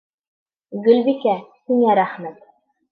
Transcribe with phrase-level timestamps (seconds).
[0.87, 1.37] Гөлбикә,
[1.69, 2.47] һиңә рәхмәт.